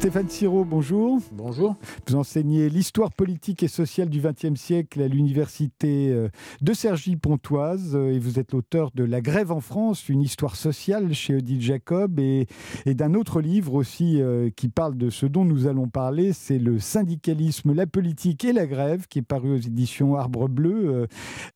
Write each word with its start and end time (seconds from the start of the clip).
Stéphane 0.00 0.30
Siro, 0.30 0.64
bonjour. 0.64 1.18
Bonjour. 1.30 1.76
Vous 2.08 2.14
enseignez 2.16 2.70
l'histoire 2.70 3.12
politique 3.12 3.62
et 3.62 3.68
sociale 3.68 4.08
du 4.08 4.22
XXe 4.22 4.58
siècle 4.58 5.02
à 5.02 5.08
l'université 5.08 6.08
euh, 6.08 6.30
de 6.62 6.72
Cergy-Pontoise 6.72 7.94
euh, 7.94 8.14
et 8.14 8.18
vous 8.18 8.38
êtes 8.38 8.52
l'auteur 8.52 8.92
de 8.94 9.04
La 9.04 9.20
grève 9.20 9.52
en 9.52 9.60
France, 9.60 10.08
une 10.08 10.22
histoire 10.22 10.56
sociale 10.56 11.12
chez 11.12 11.34
Odile 11.34 11.60
Jacob 11.60 12.18
et, 12.18 12.46
d'un 12.86 13.12
autre 13.12 13.42
livre 13.42 13.74
aussi 13.74 14.22
euh, 14.22 14.48
qui 14.48 14.70
parle 14.70 14.96
de 14.96 15.10
ce 15.10 15.26
dont 15.26 15.44
nous 15.44 15.66
allons 15.66 15.88
parler, 15.88 16.32
c'est 16.32 16.58
le 16.58 16.78
syndicalisme, 16.78 17.74
la 17.74 17.86
politique 17.86 18.46
et 18.46 18.54
la 18.54 18.66
grève 18.66 19.06
qui 19.06 19.18
est 19.18 19.22
paru 19.22 19.52
aux 19.52 19.60
éditions 19.60 20.16
Arbre 20.16 20.48
Bleu. 20.48 21.08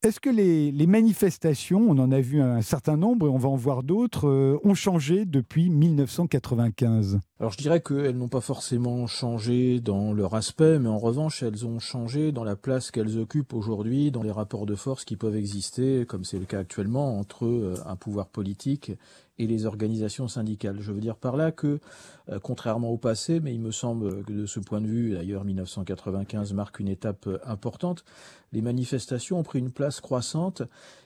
Est-ce 0.02 0.20
que 0.20 0.28
les, 0.28 0.70
les, 0.70 0.86
manifestations, 0.86 1.80
on 1.88 1.96
en 1.96 2.12
a 2.12 2.20
vu 2.20 2.42
un 2.42 2.60
certain 2.60 2.98
nombre 2.98 3.26
et 3.26 3.30
on 3.30 3.38
va 3.38 3.48
en 3.48 3.56
voir 3.56 3.82
d'autres, 3.82 4.60
ont 4.62 4.74
changé 4.74 5.24
depuis 5.24 5.70
1995 5.70 7.20
Alors 7.40 7.52
je 7.52 7.56
dirais 7.56 7.80
qu'elles 7.80 8.18
n'ont 8.18 8.33
pas 8.34 8.40
forcément 8.40 9.06
changé 9.06 9.78
dans 9.78 10.12
leur 10.12 10.34
aspect, 10.34 10.80
mais 10.80 10.88
en 10.88 10.98
revanche, 10.98 11.44
elles 11.44 11.66
ont 11.66 11.78
changé 11.78 12.32
dans 12.32 12.42
la 12.42 12.56
place 12.56 12.90
qu'elles 12.90 13.16
occupent 13.16 13.52
aujourd'hui, 13.52 14.10
dans 14.10 14.24
les 14.24 14.32
rapports 14.32 14.66
de 14.66 14.74
force 14.74 15.04
qui 15.04 15.14
peuvent 15.14 15.36
exister, 15.36 16.04
comme 16.04 16.24
c'est 16.24 16.40
le 16.40 16.44
cas 16.44 16.58
actuellement, 16.58 17.16
entre 17.16 17.44
euh, 17.44 17.76
un 17.86 17.94
pouvoir 17.94 18.26
politique 18.26 18.90
et 19.38 19.46
les 19.46 19.66
organisations 19.66 20.28
syndicales. 20.28 20.80
Je 20.80 20.92
veux 20.92 21.00
dire 21.00 21.16
par 21.16 21.36
là 21.36 21.52
que, 21.52 21.80
euh, 22.28 22.38
contrairement 22.40 22.90
au 22.90 22.96
passé, 22.96 23.40
mais 23.40 23.52
il 23.54 23.60
me 23.60 23.72
semble 23.72 24.24
que 24.24 24.32
de 24.32 24.46
ce 24.46 24.60
point 24.60 24.80
de 24.80 24.86
vue, 24.86 25.12
d'ailleurs 25.12 25.44
1995 25.44 26.52
marque 26.52 26.78
une 26.78 26.88
étape 26.88 27.26
euh, 27.26 27.38
importante, 27.44 28.04
les 28.52 28.62
manifestations 28.62 29.38
ont 29.40 29.42
pris 29.42 29.58
une 29.58 29.72
place 29.72 30.00
croissante 30.00 30.62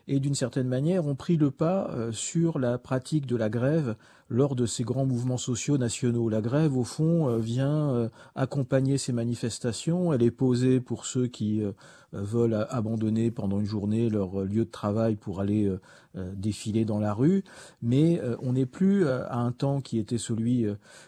et 0.06 0.20
d'une 0.20 0.34
certaine 0.34 0.68
manière 0.68 1.06
ont 1.06 1.14
pris 1.14 1.36
le 1.38 1.50
pas 1.50 1.90
sur 2.12 2.58
la 2.58 2.76
pratique 2.76 3.24
de 3.24 3.36
la 3.36 3.48
grève 3.48 3.96
lors 4.30 4.54
de 4.54 4.66
ces 4.66 4.84
grands 4.84 5.06
mouvements 5.06 5.38
sociaux 5.38 5.78
nationaux. 5.78 6.28
La 6.28 6.40
grève, 6.40 6.76
au 6.76 6.84
fond, 6.84 7.28
euh, 7.28 7.38
vient 7.38 7.90
euh, 7.90 8.08
accompagner 8.34 8.98
ces 8.98 9.12
manifestations. 9.12 10.12
Elle 10.12 10.22
est 10.22 10.30
posée 10.30 10.80
pour 10.80 11.06
ceux 11.06 11.26
qui 11.26 11.62
euh, 11.62 11.72
veulent 12.12 12.66
abandonner 12.70 13.30
pendant 13.30 13.60
une 13.60 13.66
journée 13.66 14.10
leur 14.10 14.42
lieu 14.42 14.64
de 14.64 14.70
travail 14.70 15.16
pour 15.16 15.40
aller 15.40 15.70
défiler 16.14 16.84
dans 16.84 16.98
la 16.98 17.12
rue. 17.12 17.44
Mais 17.82 18.20
on 18.42 18.54
n'est 18.54 18.66
plus 18.66 19.06
à 19.08 19.36
un 19.36 19.52
temps 19.52 19.80
qui 19.80 19.98
était 19.98 20.18
celui 20.18 20.66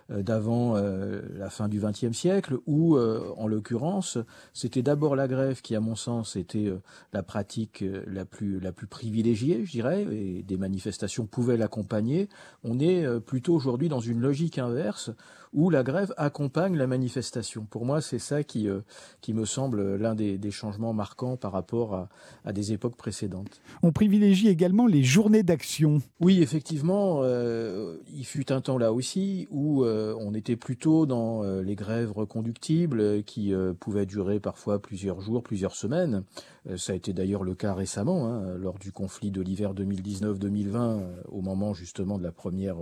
d'avant 0.09 0.75
la 0.75 1.51
fin 1.51 1.69
du 1.69 1.81
XXe 1.81 2.17
siècle, 2.17 2.59
où, 2.67 2.99
en 2.99 3.47
l'occurrence, 3.47 4.19
c'était 4.53 4.83
d'abord 4.83 5.17
la 5.17 5.29
grève 5.29 5.63
qui, 5.63 5.75
à 5.75 5.81
mon 5.81 5.95
sens, 5.95 6.37
était 6.37 6.73
la 7.13 7.23
pratique 7.23 7.85
la 8.07 8.25
plus, 8.25 8.61
la 8.61 8.73
plus 8.73 8.87
privilégiée, 8.87 9.65
je 9.65 9.71
dirais, 9.73 10.07
et 10.11 10.43
des 10.43 10.57
manifestations 10.57 11.27
pouvaient 11.27 11.57
l'accompagner. 11.57 12.29
On 12.65 12.79
est 12.79 13.05
euh, 13.05 13.21
plutôt 13.21 13.55
aujourd'hui 13.55 13.89
dans 13.89 14.01
une 14.01 14.21
logique 14.21 14.59
inverse 14.59 15.11
où 15.53 15.71
la 15.71 15.83
grève 15.83 16.15
accompagne 16.17 16.77
la 16.77 16.87
manifestation. 16.87 17.67
Pour 17.69 17.85
moi, 17.85 18.01
c'est 18.01 18.21
ça 18.21 18.45
qui, 18.45 18.69
euh, 18.69 18.81
qui 19.21 19.35
me 19.35 19.45
semble 19.45 19.97
l'un 19.97 20.15
des, 20.15 20.39
changements 20.51 20.93
marquants 20.93 21.37
par 21.37 21.53
rapport 21.53 22.09
à, 22.45 22.53
des 22.53 22.73
époques 22.73 22.97
précédentes. 22.97 23.61
On 23.83 23.93
privilégie 23.93 24.49
également 24.49 24.87
les 24.91 25.03
journées 25.03 25.43
d'action. 25.43 26.03
Oui, 26.21 26.43
effectivement, 26.43 27.21
euh, 27.23 27.97
il 28.13 28.25
fut 28.25 28.53
un 28.53 28.61
temps 28.61 28.79
là 28.79 28.93
aussi 28.93 29.49
où 29.51 29.85
on 29.85 30.35
était 30.35 30.57
plutôt 30.57 31.07
dans 31.07 31.43
les 31.63 31.75
grèves 31.75 32.13
reconductibles 32.13 33.23
qui 33.25 33.53
pouvaient 33.79 34.07
durer 34.07 34.41
parfois 34.41 34.81
plusieurs 34.81 35.21
jours, 35.21 35.43
plusieurs 35.43 35.75
semaines. 35.75 36.25
Ça 36.77 36.93
a 36.93 36.97
été 36.97 37.13
d'ailleurs 37.13 37.45
le 37.45 37.55
cas 37.55 37.75
récemment, 37.75 38.27
hein, 38.27 38.55
lors 38.57 38.79
du 38.79 38.93
conflit 38.93 39.31
de 39.31 39.41
l'hiver 39.41 39.75
2019-2020, 39.75 41.01
au 41.31 41.41
moment 41.41 41.75
justement 41.75 42.19
de 42.19 42.23
la 42.23 42.33
première 42.33 42.77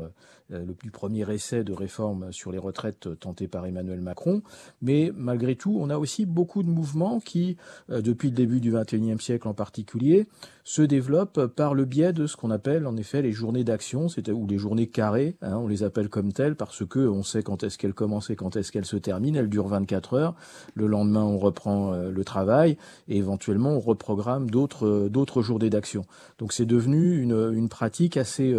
euh, 0.53 0.65
le 0.65 0.91
premier 0.91 1.31
essai 1.31 1.62
de 1.62 1.73
réforme 1.73 2.33
sur 2.33 2.51
les 2.51 2.59
retraites 2.59 3.19
tenté 3.20 3.48
par 3.48 3.67
Emmanuel 3.67 4.01
Macron. 4.01 4.43
Mais 4.81 5.12
malgré 5.15 5.57
tout, 5.57 5.77
on 5.79 5.91
a 5.91 5.98
aussi 5.98 6.25
beaucoup 6.25 6.62
de 6.62 6.69
mouvements 6.69 7.20
qui, 7.20 7.57
euh, 7.91 8.01
depuis 8.01 8.31
le 8.31 8.35
début 8.35 8.61
du 8.61 8.73
XXIe 8.73 9.20
siècle 9.20 9.47
en 9.47 9.55
particulier, 9.55 10.27
se 10.64 10.83
développent 10.83 11.47
par 11.47 11.75
le 11.75 11.85
biais 11.85 12.13
de 12.13 12.27
ce 12.27 12.36
qu'on 12.36 12.51
appelle 12.51 12.86
en 12.86 12.97
effet 12.97 13.23
les 13.23 13.33
journées 13.33 13.64
d'action, 13.64 14.07
ou 14.33 14.47
les 14.47 14.58
journées 14.58 14.86
carrées. 14.86 15.36
Hein, 15.41 15.57
on 15.57 15.67
les 15.67 15.83
appelle 15.83 16.08
comme 16.08 16.33
telles 16.33 16.57
parce 16.57 16.85
que 16.86 16.98
on 16.98 17.23
sait 17.23 17.42
quand 17.42 17.63
est-ce 17.63 17.79
qu'elles 17.79 17.95
commencent 17.95 18.31
et 18.31 18.36
quand 18.36 18.57
est-ce 18.57 18.73
qu'elles 18.73 18.85
se 18.85 18.97
terminent. 18.97 19.39
Elles 19.39 19.48
durent 19.48 19.69
24 19.69 20.14
heures. 20.14 20.35
Le 20.75 20.86
lendemain, 20.86 21.23
on 21.23 21.39
reprend 21.39 21.92
euh, 21.92 22.11
le 22.11 22.25
travail 22.25 22.77
et 23.08 23.17
éventuellement 23.17 23.67
on 23.68 23.80
reprogramme 23.80 24.51
d'autres 24.51 25.08
d'autres 25.11 25.42
journées 25.42 25.70
d'action. 25.70 26.05
Donc 26.39 26.52
c'est 26.52 26.67
devenu 26.67 27.20
une, 27.20 27.52
une 27.55 27.68
pratique 27.68 28.17
assez 28.17 28.55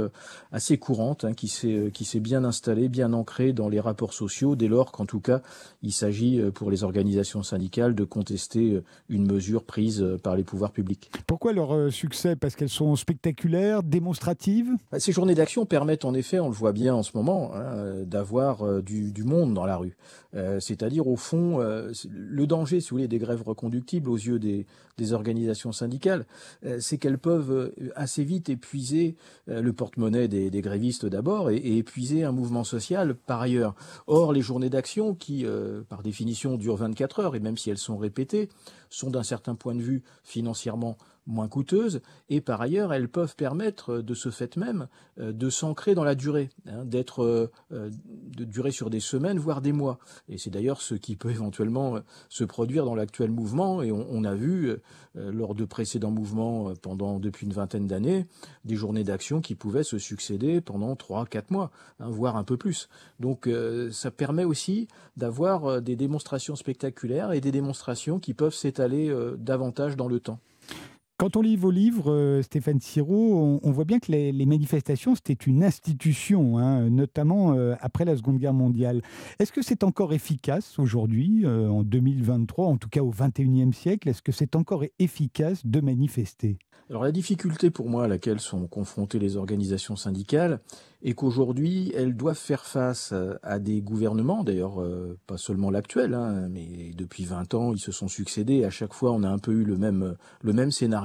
assez 0.51 0.77
courante 0.77 1.25
hein, 1.25 1.33
qui 1.33 1.47
s'est 1.47 1.79
euh, 1.79 1.89
qui 1.89 2.05
s'est 2.05 2.19
bien 2.19 2.43
installé, 2.43 2.87
bien 2.87 3.13
ancré 3.13 3.53
dans 3.53 3.69
les 3.69 3.79
rapports 3.79 4.13
sociaux, 4.13 4.55
dès 4.55 4.67
lors 4.67 4.91
qu'en 4.91 5.05
tout 5.05 5.19
cas, 5.19 5.41
il 5.81 5.91
s'agit 5.91 6.39
euh, 6.39 6.51
pour 6.51 6.71
les 6.71 6.83
organisations 6.83 7.43
syndicales 7.43 7.95
de 7.95 8.03
contester 8.03 8.73
euh, 8.73 8.83
une 9.09 9.25
mesure 9.25 9.63
prise 9.63 10.05
par 10.23 10.35
les 10.35 10.43
pouvoirs 10.43 10.71
publics. 10.71 11.11
Pourquoi 11.27 11.53
leur 11.53 11.91
succès? 11.91 12.35
Parce 12.35 12.55
qu'elles 12.55 12.69
sont 12.69 12.95
spectaculaires, 12.95 13.83
démonstratives? 13.83 14.71
Bah, 14.91 14.99
Ces 14.99 15.11
journées 15.11 15.35
d'action 15.35 15.65
permettent 15.65 16.05
en 16.05 16.13
effet, 16.13 16.39
on 16.39 16.47
le 16.47 16.53
voit 16.53 16.71
bien 16.71 16.93
en 16.93 17.03
ce 17.03 17.11
moment, 17.15 17.51
hein, 17.55 18.03
d'avoir 18.05 18.81
du, 18.81 19.23
monde 19.23 19.53
dans 19.53 19.65
la 19.65 19.77
rue. 19.77 19.97
C'est-à-dire, 20.59 21.07
au 21.07 21.15
fond, 21.15 21.59
le 21.59 22.47
danger, 22.47 22.79
si 22.79 22.89
vous 22.89 22.97
voulez, 22.97 23.07
des 23.07 23.17
grèves 23.17 23.41
reconductibles 23.43 24.09
aux 24.09 24.17
yeux 24.17 24.39
des, 24.39 24.65
organisations 25.13 25.71
syndicales, 25.71 26.25
c'est 26.79 26.97
qu'elles 26.97 27.17
peuvent 27.17 27.73
assez 27.95 28.23
vite 28.23 28.49
épuiser 28.49 29.15
le 29.47 29.73
porte-monnaie 29.73 30.27
des, 30.27 30.49
des, 30.49 30.61
grévistes 30.61 31.05
d'abord 31.05 31.49
et, 31.49 31.77
épuiser 31.77 32.23
un 32.23 32.31
mouvement 32.31 32.63
social 32.63 33.15
par 33.15 33.41
ailleurs. 33.41 33.75
Or, 34.07 34.33
les 34.33 34.41
journées 34.41 34.69
d'action, 34.69 35.15
qui 35.15 35.45
euh, 35.45 35.81
par 35.87 36.01
définition 36.01 36.57
durent 36.57 36.77
24 36.77 37.19
heures, 37.19 37.35
et 37.35 37.39
même 37.39 37.57
si 37.57 37.69
elles 37.69 37.77
sont 37.77 37.97
répétées, 37.97 38.49
sont 38.89 39.09
d'un 39.09 39.23
certain 39.23 39.55
point 39.55 39.75
de 39.75 39.81
vue 39.81 40.03
financièrement 40.23 40.97
moins 41.27 41.47
coûteuses, 41.47 42.01
et 42.29 42.41
par 42.41 42.61
ailleurs, 42.61 42.93
elles 42.93 43.09
peuvent 43.09 43.35
permettre 43.35 43.99
de 43.99 44.13
ce 44.13 44.29
fait 44.29 44.57
même 44.57 44.87
euh, 45.19 45.31
de 45.31 45.49
s'ancrer 45.49 45.95
dans 45.95 46.03
la 46.03 46.15
durée, 46.15 46.49
hein, 46.65 46.85
d'être 46.85 47.23
euh, 47.23 47.49
de 47.71 48.43
durer 48.43 48.71
sur 48.71 48.89
des 48.89 48.99
semaines, 48.99 49.37
voire 49.37 49.61
des 49.61 49.71
mois. 49.71 49.99
Et 50.27 50.37
c'est 50.37 50.49
d'ailleurs 50.49 50.81
ce 50.81 50.95
qui 50.95 51.15
peut 51.15 51.29
éventuellement 51.39 51.99
se 52.29 52.43
produire 52.43 52.85
dans 52.85 52.95
l'actuel 52.95 53.31
mouvement, 53.31 53.81
et 53.81 53.91
on, 53.91 54.23
a 54.23 54.35
vu 54.35 54.75
lors 55.15 55.55
de 55.55 55.65
précédents 55.65 56.11
mouvements 56.11 56.73
pendant 56.81 57.19
depuis 57.19 57.45
une 57.45 57.53
vingtaine 57.53 57.87
d'années 57.87 58.25
des 58.65 58.75
journées 58.75 59.03
d'action 59.03 59.39
qui 59.39 59.55
pouvaient 59.55 59.83
se 59.83 59.97
succéder 59.97 60.61
pendant 60.61 60.95
trois, 60.95 61.25
quatre 61.25 61.51
mois, 61.51 61.71
hein, 61.99 62.09
voire 62.09 62.35
un 62.35 62.43
peu 62.43 62.57
plus. 62.57 62.89
Donc 63.19 63.49
ça 63.91 64.11
permet 64.11 64.43
aussi 64.43 64.87
d'avoir 65.15 65.81
des 65.81 65.95
démonstrations 65.95 66.55
spectaculaires 66.55 67.31
et 67.31 67.41
des 67.41 67.51
démonstrations 67.51 68.19
qui 68.19 68.33
peuvent 68.33 68.53
s'étaler 68.53 69.13
davantage 69.37 69.95
dans 69.95 70.07
le 70.07 70.19
temps. 70.19 70.39
Quand 71.19 71.35
on 71.35 71.41
lit 71.41 71.57
vos 71.57 71.69
livres, 71.69 72.13
euh, 72.13 72.41
Stéphane 72.41 72.79
Siro, 72.79 73.59
on, 73.61 73.71
voit 73.71 73.83
bien 73.83 73.99
que 73.99 74.09
les, 74.09 74.45
manifestations, 74.45 75.15
c'était 75.15 75.33
une 75.33 75.65
institution, 75.65 76.57
hein, 76.57 76.89
notamment 76.89 77.55
euh, 77.55 77.75
après 77.81 78.05
la 78.05 78.15
Seconde 78.15 78.37
Guerre 78.37 78.53
mondiale. 78.53 79.01
Est-ce 79.37 79.51
que 79.51 79.61
c'est 79.61 79.83
encore 79.83 80.13
efficace 80.13 80.79
aujourd'hui, 80.79 81.41
euh, 81.43 81.67
en 81.67 81.83
2023, 81.83 82.67
en 82.67 82.77
tout 82.77 82.87
cas 82.87 83.01
au 83.01 83.11
21e 83.11 83.73
siècle? 83.73 84.07
Est-ce 84.07 84.21
que 84.21 84.31
c'est 84.31 84.55
encore 84.55 84.85
efficace 84.97 85.65
de 85.65 85.81
manifester? 85.81 86.57
Alors 86.89 87.03
la 87.03 87.11
difficulté 87.11 87.69
pour 87.69 87.89
moi 87.89 88.05
à 88.05 88.07
laquelle 88.07 88.39
sont 88.39 88.65
confrontées 88.67 89.19
les 89.19 89.35
organisations 89.35 89.97
syndicales 89.97 90.61
est 91.01 91.13
qu'aujourd'hui, 91.13 91.91
elles 91.95 92.15
doivent 92.15 92.37
faire 92.37 92.65
face 92.65 93.13
à 93.43 93.59
des 93.59 93.81
gouvernements, 93.81 94.43
d'ailleurs 94.43 94.83
pas 95.27 95.37
seulement 95.37 95.71
l'actuel, 95.71 96.13
hein, 96.13 96.47
mais 96.49 96.91
depuis 96.95 97.25
20 97.25 97.53
ans, 97.53 97.73
ils 97.73 97.79
se 97.79 97.91
sont 97.91 98.07
succédés. 98.07 98.65
À 98.65 98.69
chaque 98.69 98.93
fois, 98.93 99.11
on 99.11 99.23
a 99.23 99.29
un 99.29 99.37
peu 99.37 99.51
eu 99.51 99.63
le 99.63 99.77
même, 99.77 100.15
le 100.41 100.53
même 100.53 100.71
scénario 100.71 100.99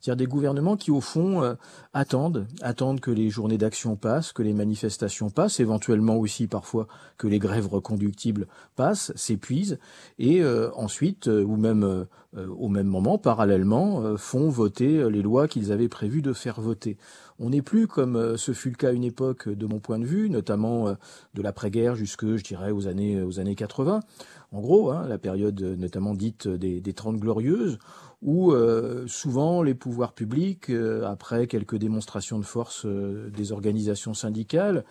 c'est-à-dire 0.00 0.16
des 0.16 0.30
gouvernements 0.30 0.76
qui, 0.76 0.90
au 0.90 1.00
fond, 1.00 1.42
euh, 1.42 1.54
attendent, 1.92 2.46
attendent 2.60 3.00
que 3.00 3.10
les 3.10 3.30
journées 3.30 3.58
d'action 3.58 3.96
passent, 3.96 4.32
que 4.32 4.42
les 4.42 4.52
manifestations 4.52 5.30
passent, 5.30 5.60
éventuellement 5.60 6.16
aussi 6.16 6.46
parfois 6.46 6.86
que 7.18 7.26
les 7.26 7.38
grèves 7.38 7.68
reconductibles 7.68 8.46
passent, 8.74 9.12
s'épuisent, 9.14 9.78
et 10.18 10.42
euh, 10.42 10.70
ensuite, 10.74 11.28
euh, 11.28 11.44
ou 11.44 11.56
même 11.56 12.06
au 12.58 12.68
même 12.68 12.86
moment, 12.86 13.16
parallèlement, 13.16 14.14
font 14.18 14.50
voter 14.50 15.08
les 15.08 15.22
lois 15.22 15.48
qu'ils 15.48 15.72
avaient 15.72 15.88
prévu 15.88 16.20
de 16.20 16.34
faire 16.34 16.60
voter. 16.60 16.98
On 17.38 17.50
n'est 17.50 17.62
plus 17.62 17.86
comme 17.86 18.36
ce 18.36 18.52
fut 18.52 18.70
le 18.70 18.76
cas 18.76 18.88
à 18.88 18.92
une 18.92 19.04
époque, 19.04 19.48
de 19.48 19.66
mon 19.66 19.78
point 19.78 19.98
de 19.98 20.06
vue, 20.06 20.30
notamment 20.30 20.96
de 21.34 21.42
l'après-guerre 21.42 21.94
jusque, 21.94 22.24
je 22.36 22.42
dirais, 22.42 22.70
aux 22.70 22.88
années, 22.88 23.20
aux 23.22 23.40
années 23.40 23.54
80. 23.54 24.00
En 24.52 24.60
gros, 24.60 24.90
hein, 24.90 25.06
la 25.06 25.18
période 25.18 25.60
notamment 25.60 26.14
dite 26.14 26.48
des, 26.48 26.80
des 26.80 26.92
Trente 26.94 27.18
Glorieuses, 27.18 27.78
où 28.22 28.52
euh, 28.52 29.06
souvent 29.06 29.62
les 29.62 29.74
pouvoirs 29.74 30.12
publics, 30.12 30.70
euh, 30.70 31.04
après 31.06 31.46
quelques 31.46 31.76
démonstrations 31.76 32.38
de 32.38 32.44
force 32.44 32.86
euh, 32.86 33.30
des 33.30 33.52
organisations 33.52 34.14
syndicales, 34.14 34.84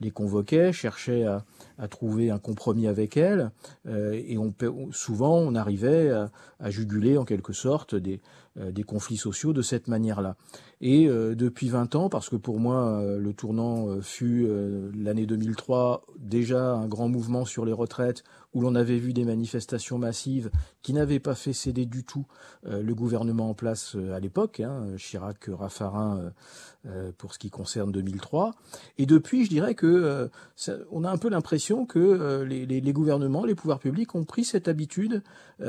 les 0.00 0.10
convoquaient, 0.10 0.72
cherchaient 0.72 1.24
à, 1.24 1.44
trouver 1.88 2.30
un 2.30 2.40
compromis 2.40 2.88
avec 2.88 3.16
elles, 3.16 3.52
et 3.88 4.36
on, 4.36 4.52
souvent 4.90 5.38
on 5.38 5.54
arrivait 5.54 6.10
à, 6.10 6.70
juguler 6.70 7.16
en 7.16 7.24
quelque 7.24 7.52
sorte 7.52 7.94
des, 7.94 8.20
des 8.56 8.82
conflits 8.82 9.16
sociaux 9.16 9.52
de 9.52 9.62
cette 9.62 9.88
manière-là. 9.88 10.36
Et 10.80 11.06
depuis 11.06 11.68
20 11.68 11.94
ans, 11.94 12.08
parce 12.08 12.28
que 12.28 12.36
pour 12.36 12.58
moi, 12.58 13.02
le 13.18 13.32
tournant 13.32 14.00
fut 14.02 14.48
l'année 14.94 15.26
2003, 15.26 16.04
déjà 16.18 16.74
un 16.74 16.86
grand 16.86 17.08
mouvement 17.08 17.44
sur 17.44 17.64
les 17.64 17.72
retraites, 17.72 18.24
où 18.52 18.60
l'on 18.60 18.74
avait 18.74 18.98
vu 18.98 19.14
des 19.14 19.24
manifestations 19.24 19.96
massives 19.96 20.50
qui 20.82 20.92
n'avaient 20.92 21.20
pas 21.20 21.34
fait 21.34 21.54
céder 21.54 21.86
du 21.86 22.04
tout 22.04 22.26
le 22.64 22.94
gouvernement 22.94 23.48
en 23.48 23.54
place 23.54 23.96
à 24.12 24.20
l'époque, 24.20 24.60
hein, 24.60 24.88
Chirac, 24.98 25.48
Raffarin, 25.48 26.32
pour 27.16 27.32
ce 27.32 27.38
qui 27.38 27.48
concerne 27.48 27.92
2003. 27.92 28.50
Et 28.98 29.06
depuis, 29.06 29.44
je 29.44 29.50
dirais 29.50 29.74
que 29.74 30.30
on 30.90 31.04
a 31.04 31.10
un 31.10 31.16
peu 31.16 31.30
l'impression 31.30 31.86
que 31.86 32.42
les, 32.42 32.66
les, 32.66 32.92
gouvernements, 32.92 33.44
les 33.44 33.54
pouvoirs 33.54 33.78
publics 33.78 34.14
ont 34.14 34.24
pris 34.24 34.44
cette 34.44 34.68
habitude, 34.68 35.22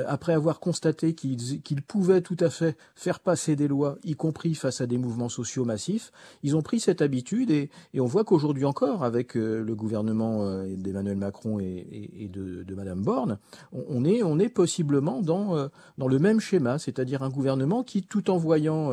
après 0.07 0.33
avoir 0.33 0.59
constaté 0.59 1.13
qu'ils 1.13 1.81
pouvaient 1.83 2.21
tout 2.21 2.37
à 2.39 2.49
fait 2.49 2.72
faire 2.95 3.19
passer 3.19 3.55
des 3.55 3.67
lois, 3.67 3.97
y 4.03 4.15
compris 4.15 4.55
face 4.55 4.81
à 4.81 4.87
des 4.87 4.97
mouvements 4.97 5.29
sociaux 5.29 5.65
massifs, 5.65 6.11
ils 6.43 6.55
ont 6.55 6.61
pris 6.61 6.79
cette 6.79 7.01
habitude 7.01 7.51
et, 7.51 7.69
on 7.97 8.05
voit 8.05 8.23
qu'aujourd'hui 8.23 8.65
encore, 8.65 9.03
avec 9.03 9.35
le 9.35 9.75
gouvernement 9.75 10.63
d'Emmanuel 10.65 11.17
Macron 11.17 11.59
et, 11.59 12.29
de, 12.31 12.63
de, 12.63 12.75
Madame 12.75 13.01
Borne, 13.01 13.37
on, 13.71 14.03
est, 14.03 14.23
on 14.23 14.39
est 14.39 14.49
possiblement 14.49 15.21
dans, 15.21 15.69
dans 15.97 16.07
le 16.07 16.19
même 16.19 16.39
schéma, 16.39 16.79
c'est-à-dire 16.79 17.23
un 17.23 17.29
gouvernement 17.29 17.83
qui, 17.83 18.03
tout 18.03 18.29
en 18.29 18.37
voyant 18.37 18.91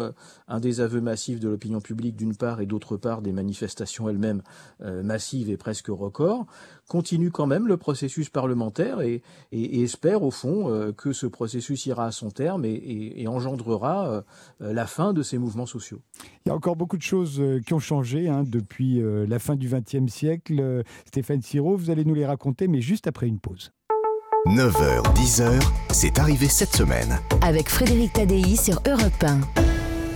un 0.49 0.61
désaveu 0.61 1.01
massif 1.01 1.41
de 1.41 1.49
l'opinion 1.49 1.81
publique 1.81 2.17
d'une 2.17 2.37
part 2.37 2.61
et 2.61 2.67
d'autre 2.67 2.97
part 2.97 3.23
des 3.23 3.33
manifestations 3.33 4.09
elles-mêmes 4.09 4.43
massives 4.81 5.51
et 5.51 5.57
presque 5.57 5.89
records, 5.89 6.47
continue 6.89 7.31
quand 7.31 7.47
même 7.47 7.67
le 7.67 7.77
processus 7.77 8.29
parlementaire 8.29 9.01
et, 9.01 9.23
espère 9.53 10.23
au 10.23 10.31
fond 10.31 10.93
que 10.97 11.13
ce 11.13 11.27
processus 11.27 11.87
ira 11.87 12.07
à 12.07 12.13
son 12.13 12.31
terme 12.31 12.65
et, 12.65 13.27
engendrera 13.71 14.25
la 14.61 14.87
fin 14.87 15.13
de 15.13 15.23
ces 15.23 15.39
mouvements 15.39 15.67
sociaux. 15.67 16.01
Il 16.45 16.49
y 16.49 16.53
a 16.53 16.55
encore 16.55 16.77
beaucoup 16.77 16.97
de 16.97 17.03
choses 17.03 17.43
qui 17.65 17.75
ont 17.75 17.79
changé 17.79 18.29
hein, 18.29 18.45
depuis 18.47 19.01
la 19.03 19.39
fin 19.39 19.57
du 19.57 19.69
XXe 19.69 20.13
siècle. 20.13 20.83
Stéphane 21.07 21.43
Siro, 21.43 21.77
vous 21.77 21.91
allez 21.91 22.05
nous 22.05 22.15
les 22.15 22.27
raconter, 22.27 22.69
mais 22.69 22.81
juste 22.81 23.07
après 23.07 23.27
une 23.27 23.39
pause. 23.39 23.71
9h, 24.47 25.03
10h, 25.15 25.61
c'est 25.91 26.19
arrivé 26.19 26.49
cette 26.49 26.75
semaine. 26.75 27.19
Avec 27.43 27.69
Frédéric 27.69 28.15
Tadei 28.15 28.57
sur 28.57 28.81
Europe 28.87 29.23
1. 29.23 29.41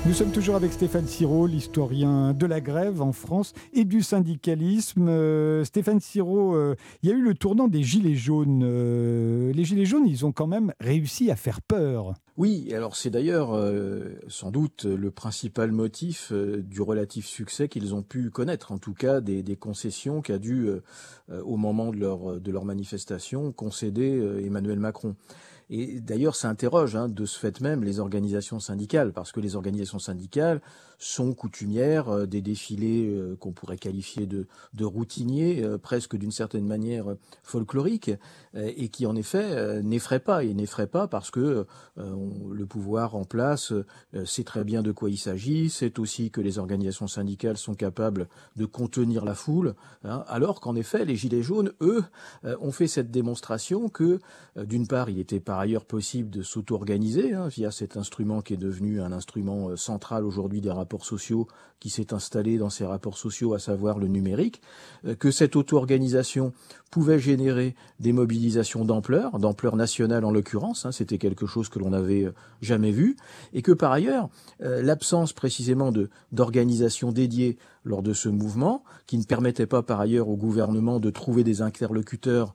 Nous 0.06 0.12
sommes 0.12 0.32
toujours 0.32 0.54
avec 0.54 0.72
Stéphane 0.72 1.06
Siro, 1.06 1.46
l'historien 1.46 2.34
de 2.34 2.44
la 2.44 2.60
grève 2.60 3.00
en 3.00 3.12
France 3.12 3.54
et 3.72 3.84
du 3.84 4.02
syndicalisme. 4.02 5.08
Euh, 5.08 5.64
Stéphane 5.64 6.00
Siro, 6.00 6.54
euh, 6.54 6.74
il 7.02 7.08
y 7.08 7.12
a 7.12 7.14
eu 7.14 7.22
le 7.22 7.34
tournant 7.34 7.68
des 7.68 7.82
Gilets 7.82 8.14
jaunes. 8.14 8.62
Euh, 8.64 9.50
les 9.54 9.64
Gilets 9.64 9.86
jaunes, 9.86 10.06
ils 10.06 10.26
ont 10.26 10.32
quand 10.32 10.46
même 10.46 10.74
réussi 10.78 11.30
à 11.30 11.36
faire 11.36 11.62
peur. 11.62 12.14
Oui, 12.36 12.74
alors 12.74 12.96
c'est 12.96 13.10
d'ailleurs 13.10 13.56
sans 14.26 14.50
doute 14.50 14.86
le 14.86 15.12
principal 15.12 15.70
motif 15.70 16.32
du 16.32 16.82
relatif 16.82 17.26
succès 17.26 17.68
qu'ils 17.68 17.94
ont 17.94 18.02
pu 18.02 18.30
connaître, 18.30 18.72
en 18.72 18.78
tout 18.78 18.92
cas 18.92 19.20
des, 19.20 19.56
concessions 19.56 20.20
qu'a 20.20 20.38
dû, 20.38 20.68
au 21.30 21.56
moment 21.56 21.92
de 21.92 21.96
leur, 21.96 22.40
de 22.40 22.50
leur 22.50 22.64
manifestation, 22.64 23.52
concéder 23.52 24.20
Emmanuel 24.44 24.80
Macron. 24.80 25.14
Et 25.70 26.00
d'ailleurs, 26.00 26.36
ça 26.36 26.48
interroge 26.48 26.94
hein, 26.94 27.08
de 27.08 27.24
ce 27.24 27.38
fait 27.38 27.60
même 27.60 27.84
les 27.84 27.98
organisations 27.98 28.60
syndicales, 28.60 29.12
parce 29.12 29.32
que 29.32 29.40
les 29.40 29.56
organisations 29.56 29.98
syndicales 29.98 30.60
sont 30.98 31.34
coutumières 31.34 32.08
euh, 32.08 32.26
des 32.26 32.42
défilés 32.42 33.08
euh, 33.08 33.36
qu'on 33.36 33.52
pourrait 33.52 33.78
qualifier 33.78 34.26
de, 34.26 34.46
de 34.74 34.84
routiniers, 34.84 35.62
euh, 35.62 35.78
presque 35.78 36.16
d'une 36.16 36.30
certaine 36.30 36.66
manière 36.66 37.16
folkloriques, 37.42 38.10
et 38.54 38.88
qui 38.88 39.06
en 39.06 39.16
effet 39.16 39.82
n'effraient 39.82 40.20
pas, 40.20 40.44
et 40.44 40.54
n'effraient 40.54 40.86
pas 40.86 41.08
parce 41.08 41.30
que 41.30 41.66
le 42.52 42.66
pouvoir 42.66 43.14
en 43.14 43.24
place 43.24 43.72
sait 44.24 44.44
très 44.44 44.64
bien 44.64 44.82
de 44.82 44.92
quoi 44.92 45.10
il 45.10 45.16
s'agit, 45.16 45.70
c'est 45.70 45.98
aussi 45.98 46.30
que 46.30 46.40
les 46.40 46.58
organisations 46.58 47.06
syndicales 47.06 47.56
sont 47.56 47.74
capables 47.74 48.28
de 48.56 48.64
contenir 48.64 49.24
la 49.24 49.34
foule, 49.34 49.74
hein, 50.04 50.24
alors 50.28 50.60
qu'en 50.60 50.76
effet, 50.76 51.04
les 51.04 51.16
Gilets 51.16 51.42
jaunes, 51.42 51.72
eux, 51.80 52.04
ont 52.60 52.72
fait 52.72 52.86
cette 52.86 53.10
démonstration 53.10 53.88
que, 53.88 54.20
d'une 54.56 54.86
part, 54.86 55.10
il 55.10 55.18
était 55.18 55.40
par 55.40 55.58
ailleurs 55.58 55.84
possible 55.84 56.30
de 56.30 56.42
s'auto-organiser 56.42 57.34
hein, 57.34 57.48
via 57.48 57.70
cet 57.70 57.96
instrument 57.96 58.42
qui 58.42 58.54
est 58.54 58.58
devenu 58.58 59.00
un 59.00 59.12
instrument 59.12 59.76
central 59.76 60.24
aujourd'hui 60.24 60.60
des 60.60 60.70
rapports 60.70 61.04
sociaux 61.04 61.46
qui 61.80 61.90
s'est 61.90 62.14
installé 62.14 62.56
dans 62.56 62.70
ces 62.70 62.86
rapports 62.86 63.18
sociaux, 63.18 63.52
à 63.52 63.58
savoir 63.58 63.98
le 63.98 64.06
numérique, 64.06 64.62
euh, 65.04 65.14
que 65.14 65.30
cette 65.30 65.54
auto-organisation 65.54 66.52
pouvait 66.90 67.18
générer 67.18 67.74
des 68.00 68.12
mobilisations 68.12 68.84
d'ampleur, 68.84 69.38
d'ampleur 69.38 69.76
nationale 69.76 70.24
en 70.24 70.30
l'occurrence, 70.30 70.86
hein, 70.86 70.92
c'était 70.92 71.18
quelque 71.18 71.46
chose 71.46 71.68
que 71.68 71.78
l'on 71.78 71.92
euh, 72.22 72.32
jamais 72.62 72.92
vu, 72.92 73.16
et 73.52 73.62
que 73.62 73.72
par 73.72 73.92
ailleurs, 73.92 74.28
euh, 74.62 74.82
l'absence 74.82 75.32
précisément 75.32 75.92
d'organisation 76.32 77.12
dédiée 77.12 77.58
lors 77.84 78.02
de 78.02 78.12
ce 78.12 78.28
mouvement, 78.28 78.82
qui 79.06 79.18
ne 79.18 79.24
permettait 79.24 79.66
pas 79.66 79.82
par 79.82 80.00
ailleurs 80.00 80.28
au 80.28 80.36
gouvernement 80.36 81.00
de 81.00 81.10
trouver 81.10 81.44
des 81.44 81.62
interlocuteurs 81.62 82.54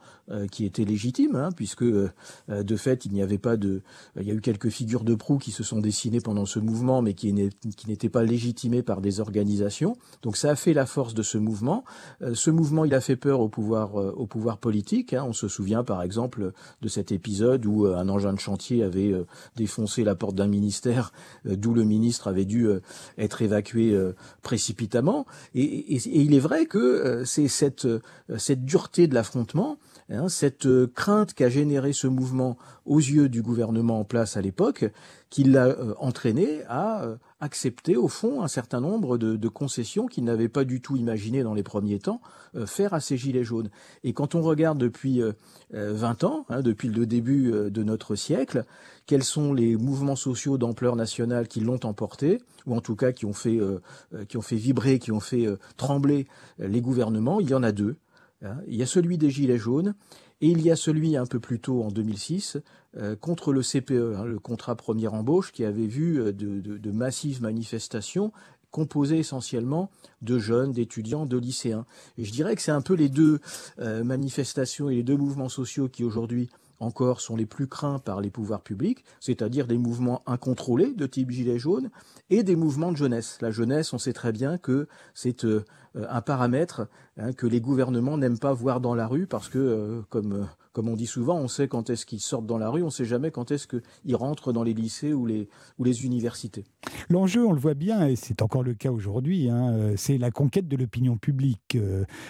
qui 0.52 0.66
étaient 0.66 0.86
légitimes, 0.86 1.36
hein, 1.36 1.50
puisque 1.56 1.84
de 1.84 2.76
fait 2.76 3.06
il 3.06 3.14
n'y 3.14 3.24
avait 3.24 3.40
pas 3.40 3.58
de, 3.58 3.82
il 4.20 4.28
y 4.28 4.32
a 4.32 4.34
eu 4.36 4.42
quelques 4.42 4.70
figures 4.70 5.04
de 5.04 5.16
proue 5.16 5.40
qui 5.40 5.50
se 5.50 5.64
sont 5.64 5.80
dessinées 5.80 6.22
pendant 6.22 6.46
ce 6.46 6.60
mouvement, 6.60 7.02
mais 7.02 7.14
qui 7.14 7.34
n'étaient 7.34 8.10
pas 8.10 8.24
légitimées 8.24 8.84
par 8.84 9.02
des 9.02 9.20
organisations. 9.20 9.98
Donc 10.22 10.38
ça 10.38 10.52
a 10.52 10.56
fait 10.56 10.74
la 10.74 10.86
force 10.86 11.16
de 11.16 11.24
ce 11.24 11.38
mouvement. 11.40 11.84
ce 12.34 12.52
mouvement, 12.52 12.86
il 12.86 12.94
a 12.94 13.02
fait 13.02 13.16
peur 13.16 13.40
au 13.40 13.50
pouvoir, 13.50 13.96
au 13.96 14.28
pouvoir 14.28 14.60
politique. 14.60 15.14
Hein. 15.14 15.26
On 15.28 15.34
se 15.34 15.48
souvient 15.48 15.84
par 15.84 16.04
exemple 16.04 16.52
de 16.82 16.88
cet 16.88 17.12
épisode 17.12 17.66
où 17.66 17.86
euh, 17.86 17.98
un 17.98 18.10
engin 18.10 18.34
de 18.34 18.40
chantier 18.40 18.84
avait 18.84 19.12
euh, 19.12 19.26
défoncé 19.56 20.04
la 20.04 20.16
porte 20.16 20.36
d'un 20.36 20.48
ministère, 20.48 21.12
euh, 21.46 21.56
d'où 21.56 21.74
le 21.74 21.84
ministre 21.84 22.28
avait 22.28 22.46
dû 22.46 22.68
être 23.18 23.42
évacué 23.42 23.98
précipitamment. 24.42 25.19
Et, 25.56 25.96
il 25.96 26.34
est 26.34 26.40
vrai 26.40 26.66
que 26.66 27.24
c'est 27.26 27.48
cette, 27.48 27.88
cette 28.38 28.66
dureté 28.66 29.08
de 29.08 29.14
l'affrontement 29.14 29.78
Hein, 30.12 30.28
cette 30.28 30.66
euh, 30.66 30.92
crainte 30.96 31.36
qu'a 31.36 31.50
généré 31.50 31.94
ce 31.94 32.08
mouvement 32.08 32.58
aux 32.86 32.98
yeux 32.98 33.30
du 33.30 33.44
gouvernement 33.44 34.00
en 34.00 34.04
place 34.06 34.38
à 34.38 34.42
l'époque, 34.42 34.86
qui 35.30 35.44
l'a 35.44 35.68
euh, 35.68 35.94
entraîné 36.00 36.64
à 36.68 37.04
euh, 37.04 37.16
accepter 37.40 37.96
au 37.96 38.08
fond 38.08 38.42
un 38.42 38.48
certain 38.48 38.82
nombre 38.82 39.18
de, 39.18 39.48
concessions 39.48 40.08
qu'il 40.08 40.24
n'avait 40.24 40.50
pas 40.50 40.64
du 40.64 40.82
tout 40.82 40.96
imaginé 40.96 41.44
dans 41.44 41.54
les 41.54 41.64
premiers 41.64 42.00
temps 42.00 42.22
faire 42.66 42.94
à 42.94 43.00
ces 43.00 43.16
gilets 43.16 43.44
jaunes. 43.44 43.70
Et 44.04 44.14
quand 44.14 44.36
on 44.36 44.42
regarde 44.42 44.78
depuis 44.78 45.22
20 45.72 46.24
ans, 46.24 46.46
hein, 46.50 46.62
depuis 46.62 46.88
le 46.88 47.06
début 47.06 47.52
de 47.52 47.84
notre 47.84 48.16
siècle, 48.16 48.66
quels 49.06 49.24
sont 49.24 49.54
les 49.54 49.76
mouvements 49.76 50.16
sociaux 50.16 50.58
d'ampleur 50.58 50.96
nationale 50.96 51.48
qui 51.48 51.60
l'ont 51.62 51.80
emporté, 51.84 52.42
ou 52.66 52.76
en 52.76 52.82
tout 52.82 52.96
cas 52.96 53.12
qui 53.12 53.26
ont 53.26 53.34
fait, 53.34 53.60
qui 54.28 54.38
ont 54.38 54.42
fait 54.42 54.56
vibrer, 54.56 55.00
qui 55.00 55.12
ont 55.12 55.20
fait 55.20 55.48
trembler 55.78 56.28
les 56.60 56.82
gouvernements, 56.82 57.40
il 57.40 57.50
y 57.50 57.54
en 57.54 57.64
a 57.64 57.72
deux. 57.72 57.96
Hein. 58.44 58.58
Il 58.68 58.76
y 58.76 58.84
a 58.84 58.88
celui 58.88 59.18
des 59.18 59.30
Gilets 59.30 59.58
jaunes 59.58 59.94
et 60.42 60.48
il 60.48 60.62
y 60.62 60.72
a 60.72 60.76
celui 60.76 61.18
un 61.18 61.26
peu 61.26 61.40
plus 61.40 61.60
tôt 61.60 61.84
en 61.84 61.90
2006 61.90 62.58
euh, 62.98 63.16
contre 63.16 63.54
le 63.54 63.62
CPE, 63.62 64.16
hein, 64.18 64.26
le 64.26 64.40
contrat 64.40 64.76
première 64.76 65.14
embauche, 65.14 65.52
qui 65.52 65.66
avait 65.66 65.88
vu 65.88 66.20
euh, 66.22 66.32
de, 66.32 66.92
massives 66.92 67.42
manifestations 67.42 68.32
composées 68.72 69.20
essentiellement 69.20 69.90
de 70.22 70.38
jeunes, 70.38 70.72
d'étudiants, 70.72 71.26
de 71.26 71.38
lycéens. 71.38 71.86
Et 72.18 72.24
je 72.24 72.32
dirais 72.32 72.56
que 72.56 72.62
c'est 72.62 72.72
un 72.72 72.82
peu 72.82 72.94
les 72.94 73.10
deux 73.10 73.40
euh, 73.80 74.04
manifestations 74.04 74.90
et 74.90 74.96
les 74.96 75.04
deux 75.04 75.18
mouvements 75.18 75.50
sociaux 75.50 75.90
qui 75.90 76.04
aujourd'hui 76.04 76.50
encore 76.80 77.22
sont 77.22 77.36
les 77.36 77.46
plus 77.46 77.68
craints 77.68 78.00
par 78.00 78.22
les 78.22 78.30
pouvoirs 78.30 78.62
publics, 78.62 79.04
c'est-à-dire 79.20 79.68
des 79.68 79.78
mouvements 79.78 80.24
incontrôlés 80.26 80.94
de 80.94 81.06
type 81.06 81.32
gilet 81.32 81.60
jaune 81.60 81.90
et 82.30 82.44
des 82.44 82.56
mouvements 82.56 82.92
de 82.92 82.98
jeunesse. 82.98 83.38
La 83.42 83.52
jeunesse, 83.52 83.94
on 83.94 83.98
sait 83.98 84.14
très 84.14 84.32
bien 84.32 84.58
que 84.58 84.88
c'est 85.14 85.46
un 85.96 86.22
paramètre 86.22 86.88
hein, 87.18 87.34
que 87.34 87.48
les 87.48 87.62
gouvernements 87.62 88.18
n'aiment 88.18 88.40
pas 88.40 88.54
voir 88.54 88.80
dans 88.80 88.96
la 88.96 89.08
rue 89.08 89.28
parce 89.28 89.50
que, 89.50 89.58
euh, 89.58 90.02
comme, 90.10 90.34
euh, 90.34 90.46
comme 90.74 90.88
on 90.88 90.96
dit 90.96 91.08
souvent, 91.08 91.38
on 91.38 91.48
sait 91.48 91.68
quand 91.68 91.90
est-ce 91.90 92.06
qu'ils 92.06 92.20
sortent 92.20 92.46
dans 92.46 92.58
la 92.58 92.70
rue, 92.70 92.82
on 92.82 92.88
ne 92.88 92.92
sait 92.92 93.06
jamais 93.06 93.32
quand 93.32 93.52
est-ce 93.52 93.68
qu'ils 93.68 94.16
rentrent 94.16 94.54
dans 94.54 94.64
les 94.64 94.74
lycées 94.74 95.14
ou 95.14 95.26
les, 95.26 95.50
ou 95.78 95.84
les 95.84 96.06
universités. 96.06 96.66
L'enjeu, 97.10 97.46
on 97.46 97.54
le 97.54 97.60
voit 97.60 97.74
bien, 97.74 98.08
et 98.08 98.16
c'est 98.16 98.42
encore 98.42 98.64
le 98.64 98.74
cas 98.74 98.92
aujourd'hui, 98.92 99.50
hein, 99.50 99.74
euh, 99.74 99.94
c'est 99.98 100.18
la 100.18 100.32
conquête 100.32 100.68
de 100.68 100.78
l'opinion 100.78 101.18
publique. 101.18 101.78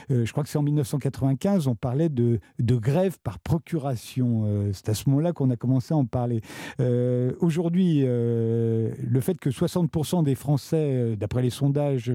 je 0.10 0.32
crois 0.32 0.44
que 0.44 0.50
c'est 0.50 0.58
en 0.58 0.64
1995, 0.64 1.68
on 1.68 1.76
parlait 1.76 2.10
de, 2.10 2.40
de 2.60 2.76
grève 2.76 3.18
par 3.24 3.40
procuration. 3.40 4.72
c'est 4.74 4.90
à 4.90 4.94
ce 4.94 5.10
moment-là 5.10 5.34
qu'on 5.34 5.50
a 5.50 5.56
commencé 5.56 5.94
à 5.94 5.98
en 5.98 6.06
parler. 6.06 6.42
aujourd'hui, 7.40 8.02
le 8.02 9.20
fait 9.22 9.40
que 9.40 9.50
60% 9.50 10.24
des 10.24 10.36
Français, 10.36 11.16
d'après 11.16 11.42
les 11.42 11.50
sondages, 11.50 12.12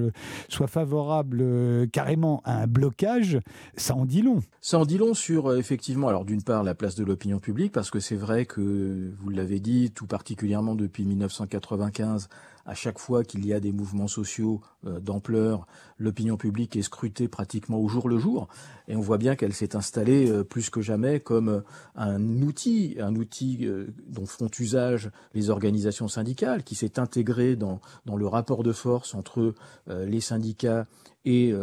soient 0.49 0.67
favorables 0.67 1.41
euh, 1.41 1.87
carrément 1.87 2.41
à 2.45 2.63
un 2.63 2.67
blocage, 2.67 3.39
ça 3.75 3.95
en 3.95 4.05
dit 4.05 4.21
long. 4.21 4.39
Ça 4.61 4.79
en 4.79 4.85
dit 4.85 4.97
long 4.97 5.13
sur, 5.13 5.47
euh, 5.47 5.57
effectivement, 5.57 6.09
alors 6.15 6.23
d'une 6.23 6.43
part, 6.43 6.63
la 6.63 6.75
place 6.75 6.95
de 6.95 7.03
l'opinion 7.03 7.39
publique, 7.39 7.73
parce 7.73 7.91
que 7.91 7.99
c'est 7.99 8.15
vrai 8.15 8.45
que, 8.45 9.11
vous 9.19 9.29
l'avez 9.29 9.59
dit, 9.59 9.91
tout 9.91 10.07
particulièrement 10.07 10.73
depuis 10.73 11.03
1995, 11.03 12.29
à 12.65 12.73
chaque 12.73 12.99
fois 12.99 13.25
qu'il 13.25 13.45
y 13.45 13.51
a 13.51 13.59
des 13.59 13.73
mouvements 13.73 14.07
sociaux 14.07 14.61
euh, 14.87 15.01
d'ampleur, 15.01 15.67
l'opinion 15.97 16.37
publique 16.37 16.77
est 16.77 16.83
scrutée 16.83 17.27
pratiquement 17.27 17.79
au 17.79 17.89
jour 17.89 18.07
le 18.07 18.17
jour. 18.17 18.47
Et 18.87 18.95
on 18.95 19.01
voit 19.01 19.17
bien 19.17 19.35
qu'elle 19.35 19.51
s'est 19.51 19.75
installée 19.75 20.31
euh, 20.31 20.45
plus 20.45 20.69
que 20.69 20.79
jamais 20.79 21.19
comme 21.19 21.49
euh, 21.49 21.61
un 21.95 22.41
outil, 22.41 22.95
un 23.01 23.13
outil 23.17 23.67
dont 24.07 24.25
font 24.25 24.49
usage 24.57 25.11
les 25.33 25.49
organisations 25.49 26.07
syndicales, 26.07 26.63
qui 26.63 26.75
s'est 26.75 26.97
intégré 26.97 27.57
dans, 27.57 27.81
dans 28.05 28.15
le 28.15 28.25
rapport 28.25 28.63
de 28.63 28.71
force 28.71 29.15
entre 29.15 29.53
les 29.87 30.21
syndicats 30.21 30.87
et 31.25 31.53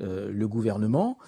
le 0.00 0.48
gouvernement. 0.48 1.18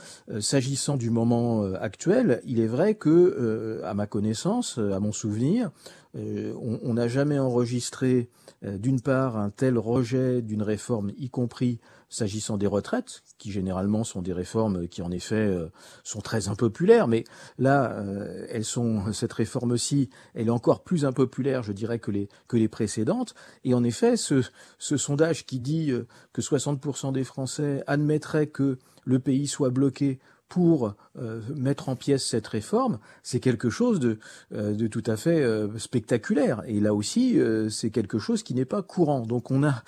S'agissant 0.40 0.96
du 0.96 1.10
moment 1.10 1.62
actuel, 1.74 2.40
il 2.44 2.60
est 2.60 2.66
vrai 2.66 2.94
que, 2.94 3.80
à 3.84 3.94
ma 3.94 4.06
connaissance, 4.06 4.78
à 4.78 5.00
mon 5.00 5.12
souvenir, 5.12 5.70
on 6.14 6.94
n'a 6.94 7.08
jamais 7.08 7.38
enregistré 7.38 8.28
euh, 8.64 8.78
d'une 8.78 9.00
part 9.00 9.36
un 9.36 9.50
tel 9.50 9.78
rejet 9.78 10.40
d'une 10.42 10.62
réforme, 10.62 11.12
y 11.16 11.30
compris 11.30 11.80
s'agissant 12.08 12.58
des 12.58 12.66
retraites, 12.66 13.22
qui 13.38 13.50
généralement 13.50 14.04
sont 14.04 14.22
des 14.22 14.32
réformes 14.32 14.86
qui 14.86 15.02
en 15.02 15.10
effet 15.10 15.34
euh, 15.34 15.68
sont 16.04 16.20
très 16.20 16.48
impopulaires, 16.48 17.08
mais 17.08 17.24
là, 17.58 17.92
euh, 17.92 18.46
elles 18.50 18.64
sont 18.64 19.04
cette 19.12 19.32
réforme-ci, 19.32 20.10
elle 20.34 20.48
est 20.48 20.50
encore 20.50 20.84
plus 20.84 21.04
impopulaire, 21.04 21.62
je 21.62 21.72
dirais, 21.72 21.98
que 21.98 22.10
les 22.10 22.28
que 22.46 22.56
les 22.56 22.68
précédentes. 22.68 23.34
Et 23.64 23.74
en 23.74 23.82
effet, 23.82 24.16
ce, 24.16 24.42
ce 24.78 24.96
sondage 24.96 25.46
qui 25.46 25.58
dit 25.58 25.92
que 26.32 26.42
60% 26.42 27.12
des 27.12 27.24
Français 27.24 27.82
admettraient 27.86 28.48
que 28.48 28.78
le 29.04 29.18
pays 29.18 29.48
soit 29.48 29.70
bloqué 29.70 30.20
pour 30.52 30.94
euh, 31.18 31.40
mettre 31.56 31.88
en 31.88 31.96
pièces 31.96 32.26
cette 32.26 32.46
réforme, 32.46 32.98
c'est 33.22 33.40
quelque 33.40 33.70
chose 33.70 34.00
de, 34.00 34.18
euh, 34.52 34.86
tout 34.88 35.02
à 35.06 35.16
fait 35.16 35.40
euh, 35.40 35.78
spectaculaire. 35.78 36.62
Et 36.66 36.78
là 36.78 36.92
aussi, 36.92 37.38
c'est 37.70 37.88
quelque 37.88 38.18
chose 38.18 38.42
qui 38.42 38.52
n'est 38.52 38.66
pas 38.66 38.82
courant. 38.82 39.20
Donc 39.20 39.50
on 39.50 39.64
a 39.64 39.82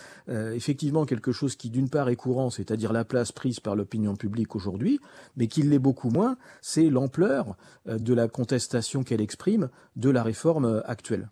effectivement 0.54 1.04
quelque 1.04 1.33
chose 1.33 1.56
qui 1.56 1.68
d'une 1.68 1.90
part 1.90 2.09
est 2.09 2.16
courant, 2.16 2.49
c'est-à-dire 2.49 2.94
la 2.94 3.04
place 3.04 3.30
prise 3.30 3.61
par 3.61 3.76
l'opinion 3.76 4.16
publique 4.16 4.56
aujourd'hui, 4.56 5.00
mais 5.37 5.49
qui 5.49 5.61
l'est 5.61 5.78
beaucoup 5.78 6.09
moins, 6.09 6.38
c'est 6.62 6.88
l'ampleur 6.88 7.56
de 7.87 8.14
la 8.14 8.26
contestation 8.26 9.04
qu'elle 9.04 9.21
exprime 9.21 9.68
de 9.97 10.09
la 10.09 10.23
réforme 10.23 10.83
actuelle. 10.87 11.28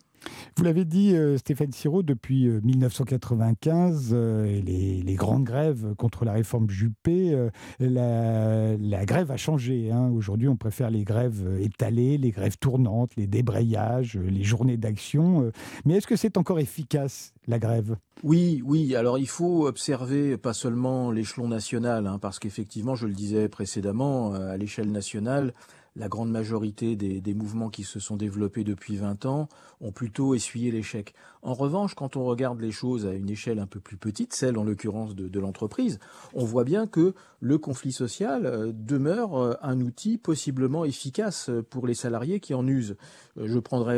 Vous 0.56 0.64
l'avez 0.64 0.84
dit, 0.84 1.14
euh, 1.14 1.38
Stéphane 1.38 1.72
Siro, 1.72 2.02
depuis 2.02 2.46
1995, 2.46 4.10
euh, 4.12 4.16
euh, 4.16 4.62
les, 4.62 5.14
grandes 5.14 5.44
grèves 5.44 5.94
contre 5.96 6.24
la 6.24 6.32
réforme 6.32 6.68
Juppé, 6.68 7.36
la, 7.80 9.04
grève 9.06 9.30
a 9.30 9.36
changé. 9.36 9.90
Hein. 9.90 10.10
Aujourd'hui, 10.10 10.48
on 10.48 10.56
préfère 10.56 10.90
les 10.90 11.04
grèves 11.04 11.58
étalées, 11.60 12.18
les 12.18 12.30
grèves 12.30 12.58
tournantes, 12.58 13.12
les 13.16 13.26
débrayages, 13.26 14.16
les 14.18 14.42
journées 14.42 14.76
d'action. 14.76 15.50
Mais 15.84 15.94
est-ce 15.94 16.06
que 16.06 16.16
c'est 16.16 16.36
encore 16.36 16.58
efficace, 16.58 17.32
la 17.46 17.58
grève? 17.58 17.96
Oui, 18.22 18.62
oui. 18.64 18.94
Alors 18.94 19.18
il 19.18 19.28
faut 19.28 19.66
observer 19.66 20.36
pas 20.36 20.52
seulement 20.52 21.10
l'échelon 21.10 21.48
national, 21.48 22.06
hein, 22.06 22.18
parce 22.20 22.38
qu'effectivement, 22.38 22.94
je 22.94 23.06
le 23.06 23.14
disais 23.14 23.48
précédemment, 23.48 24.34
à 24.34 24.56
l'échelle 24.56 24.90
nationale, 24.90 25.54
la 25.96 26.08
grande 26.08 26.30
majorité 26.30 26.96
des, 26.96 27.34
mouvements 27.34 27.70
qui 27.70 27.84
se 27.84 28.00
sont 28.00 28.16
développés 28.16 28.64
depuis 28.64 28.96
20 28.96 29.26
ans 29.26 29.48
ont 29.80 29.92
plutôt 29.92 30.34
essuyé 30.34 30.70
l'échec. 30.70 31.14
En 31.42 31.54
revanche, 31.54 31.94
quand 31.94 32.16
on 32.16 32.24
regarde 32.24 32.60
les 32.60 32.70
choses 32.70 33.04
à 33.04 33.12
une 33.12 33.28
échelle 33.28 33.58
un 33.58 33.66
peu 33.66 33.80
plus 33.80 33.96
petite, 33.96 34.32
celle 34.32 34.58
en 34.58 34.64
l'occurrence 34.64 35.14
de, 35.14 35.40
l'entreprise, 35.40 35.98
on 36.34 36.44
voit 36.44 36.64
bien 36.64 36.86
que 36.86 37.14
le 37.40 37.58
conflit 37.58 37.92
social 37.92 38.46
euh, 38.46 38.72
demeure 38.72 39.36
euh, 39.36 39.54
un 39.60 39.80
outil 39.80 40.18
possiblement 40.18 40.84
efficace 40.84 41.50
pour 41.68 41.86
les 41.86 41.94
salariés 41.94 42.38
qui 42.38 42.54
en 42.54 42.66
usent. 42.66 42.96
Euh, 43.38 43.48
je 43.48 43.58
prendrai 43.58 43.92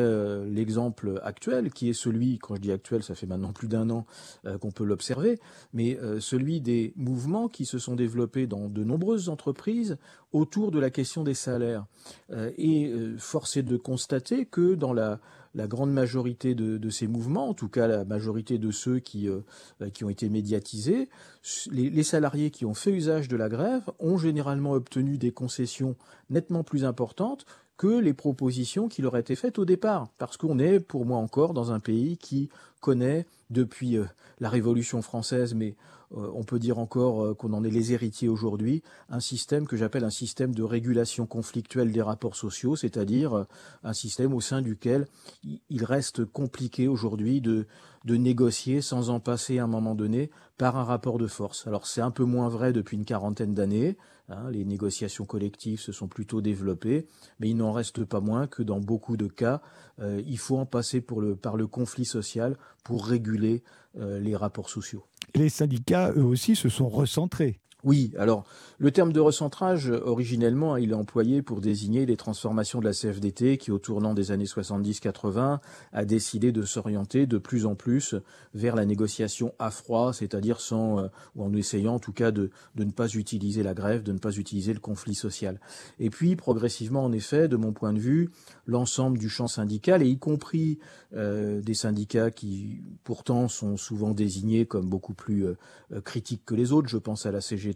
l'exemple 0.47 1.21
actuel, 1.23 1.71
qui 1.71 1.91
est 1.91 1.95
celui, 1.95 2.39
quand 2.39 2.55
je 2.55 2.61
dis 2.61 2.73
actuel, 2.73 3.03
ça 3.03 3.15
fait 3.15 3.27
maintenant 3.27 3.53
plus 3.53 3.69
d'un 3.69 3.91
an 3.91 4.07
qu'on 4.61 4.71
peut 4.71 4.85
l'observer, 4.85 5.39
mais 5.73 5.99
celui 6.21 6.61
des 6.61 6.93
mouvements 6.97 7.49
qui 7.49 7.65
se 7.65 7.79
sont 7.79 7.95
développés 7.95 8.47
dans 8.47 8.69
de 8.69 8.85
nombreuses 8.85 9.29
entreprises 9.29 9.97
autour 10.35 10.71
de 10.71 10.79
la 10.79 10.91
question 10.91 11.23
des 11.23 11.33
salaires. 11.35 11.87
Et 12.59 12.93
force 13.19 13.57
est 13.57 13.63
de 13.63 13.77
constater 13.77 14.45
que 14.45 14.75
dans 14.75 14.93
la 14.93 15.21
grande 15.67 15.93
majorité 15.93 16.55
de, 16.55 16.91
ces 16.91 17.07
mouvements, 17.07 17.49
en 17.49 17.55
tout 17.55 17.69
cas 17.69 17.87
la 17.87 18.05
majorité 18.05 18.59
de 18.59 18.71
ceux 18.71 18.99
qui, 18.99 19.29
euh, 19.29 19.41
qui 19.93 20.05
ont 20.05 20.11
été 20.11 20.29
médiatisés, 20.29 21.09
les, 21.71 22.03
salariés 22.03 22.51
qui 22.51 22.67
ont 22.67 22.75
fait 22.75 22.91
usage 22.91 23.29
de 23.29 23.37
la 23.37 23.49
grève 23.49 23.85
ont 24.01 24.19
généralement 24.19 24.73
obtenu 24.73 25.17
des 25.17 25.31
concessions 25.31 25.97
nettement 26.29 26.65
plus 26.65 26.85
importantes 26.85 27.47
que 27.77 27.99
les 27.99 28.15
propositions 28.15 28.89
qui 28.89 29.03
leur 29.03 29.17
étaient 29.17 29.37
faites 29.37 29.59
au 29.59 29.65
départ. 29.65 30.09
Parce 30.19 30.37
qu'on 30.37 30.59
est, 30.59 30.81
pour 30.81 31.07
moi 31.07 31.19
encore, 31.19 31.55
dans 31.55 31.73
un 31.73 31.81
pays 31.81 32.19
qui 32.19 32.49
connaît, 32.81 33.27
depuis 33.51 33.97
euh, 33.97 34.05
la 34.41 34.49
Révolution 34.49 35.03
française, 35.03 35.55
mais 35.55 35.69
euh, 35.69 35.75
on 36.17 36.45
peut 36.45 36.59
dire 36.59 36.79
encore 36.79 37.25
euh, 37.25 37.35
qu'on 37.35 37.53
en 37.53 37.65
est 37.65 37.71
les 37.71 37.93
héritiers 37.93 38.29
aujourd'hui, 38.29 38.83
un 39.09 39.21
système 39.21 39.67
que 39.67 39.77
j'appelle 39.77 40.05
un 40.05 40.11
système 40.11 40.55
de 40.55 40.63
régulation 40.63 41.27
conflictuelle 41.27 41.93
des 41.93 42.03
rapports 42.03 42.37
sociaux, 42.37 42.77
c'est-à-dire 42.77 43.37
euh, 43.37 43.45
un 43.83 43.93
système 43.93 44.33
au 44.33 44.41
sein 44.41 44.63
duquel 44.63 45.07
il 45.43 45.85
reste 45.85 46.25
compliqué 46.25 46.89
aujourd'hui 46.89 47.41
de, 47.41 47.67
négocier 48.07 48.83
sans 48.83 49.09
en 49.09 49.19
passer 49.19 49.59
à 49.59 49.65
un 49.65 49.67
moment 49.67 49.95
donné 49.95 50.31
par 50.59 50.77
un 50.77 50.85
rapport 50.85 51.19
de 51.19 51.27
force. 51.27 51.67
Alors 51.67 51.87
c'est 51.87 52.03
un 52.03 52.11
peu 52.11 52.25
moins 52.25 52.49
vrai 52.49 52.73
depuis 52.73 52.97
une 52.99 53.07
quarantaine 53.07 53.55
d'années, 53.55 53.97
hein, 54.29 54.51
les 54.51 54.65
négociations 54.65 55.25
collectives 55.25 55.81
se 55.81 55.91
sont 55.91 56.07
plutôt 56.07 56.43
développées, 56.43 57.07
mais 57.41 57.49
il 57.49 57.57
n'en 57.57 57.73
reste 57.73 58.05
pas 58.05 58.21
moins 58.21 58.47
que 58.47 58.63
dans 58.63 58.79
beaucoup 58.79 59.17
de 59.17 59.27
cas, 59.27 59.63
il 60.03 60.39
faut 60.39 60.59
en 60.59 60.67
passer 60.67 61.01
par 61.01 61.57
le 61.57 61.67
conflit 61.67 62.05
social 62.05 62.59
pour 62.83 63.07
réguler 63.07 63.63
les 63.95 64.37
rapports 64.37 64.69
sociaux 64.69 65.07
les 65.37 65.49
syndicats, 65.49 66.13
eux 66.17 66.25
aussi, 66.25 66.57
se 66.57 66.69
sont 66.69 66.89
recentrés. 66.89 67.61
Oui, 67.85 68.13
alors 68.19 68.45
le 68.79 68.91
terme 68.91 69.13
de 69.13 69.21
recentrage, 69.21 69.89
originellement, 69.89 70.77
il 70.77 70.91
est 70.91 70.95
employé 70.95 71.43
pour 71.43 71.61
désigner 71.61 72.07
les 72.07 72.17
transformations 72.17 72.81
de 72.81 72.85
la 72.87 72.93
CFDT 72.93 73.57
qui, 73.57 73.71
au 73.71 73.79
tournant 73.79 74.15
des 74.15 74.33
années 74.33 74.47
70-80, 74.47 75.61
a 75.93 76.05
décidé 76.05 76.51
de 76.51 76.63
s'orienter 76.63 77.27
de 77.27 77.39
plus 77.39 77.67
en 77.67 77.77
plus 77.77 78.17
vers 78.55 78.75
la 78.75 78.85
négociation 78.85 79.55
à 79.59 79.71
froid, 79.71 80.13
c'est-à-dire 80.13 80.61
sans, 80.61 80.99
euh, 80.99 81.09
ou 81.37 81.45
en 81.45 81.53
essayant 81.53 81.95
en 81.95 81.99
tout 81.99 82.13
cas 82.13 82.31
de, 82.31 82.51
ne 82.77 82.91
pas 82.91 83.09
utiliser 83.09 83.63
la 83.63 83.75
grève, 83.75 84.03
de 84.03 84.13
ne 84.13 84.19
pas 84.19 84.33
utiliser 84.33 84.73
le 84.73 84.81
conflit 84.81 85.15
social. 85.15 85.61
Et 86.01 86.11
puis, 86.11 86.35
progressivement, 86.35 87.05
en 87.05 87.13
effet, 87.13 87.49
de 87.49 87.57
mon 87.57 87.73
point 87.73 87.93
de 87.93 88.01
vue, 88.01 88.31
l'ensemble 88.67 89.19
du 89.19 89.29
champ 89.29 89.47
syndical, 89.47 90.03
et 90.03 90.09
y 90.09 90.19
compris 90.19 90.79
euh, 91.15 91.61
des 91.61 91.75
syndicats 91.75 92.31
qui, 92.31 92.83
pourtant, 93.05 93.47
sont 93.49 93.77
souvent 93.77 94.13
désignés 94.13 94.67
comme 94.67 94.89
beaucoup 94.89 95.15
plus 95.15 95.47
euh, 95.47 95.57
critiques 96.05 96.43
que 96.45 96.55
les 96.55 96.73
autres, 96.73 96.89
je 96.89 96.99
pense 96.99 97.27
à 97.27 97.31
la 97.31 97.41
CGT, 97.41 97.74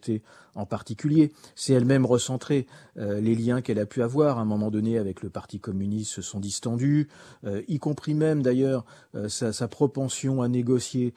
en 0.55 0.67
particulier, 0.67 1.33
c'est 1.55 1.73
elle-même 1.73 2.05
recentrée. 2.05 2.67
Euh, 2.97 3.21
les 3.21 3.35
liens 3.35 3.61
qu'elle 3.61 3.79
a 3.79 3.87
pu 3.87 4.03
avoir 4.03 4.39
à 4.39 4.43
un 4.43 4.45
moment 4.45 4.71
donné 4.71 4.99
avec 4.99 5.23
le 5.23 5.31
Parti 5.31 5.61
communiste 5.61 6.13
se 6.13 6.23
sont 6.23 6.41
distendus, 6.41 7.09
euh, 7.45 7.63
y 7.69 7.79
compris 7.79 8.15
même 8.15 8.43
d'ailleurs 8.43 8.85
euh, 9.15 9.29
sa, 9.29 9.69
propension 9.69 10.43
à 10.43 10.49
négocier 10.49 11.15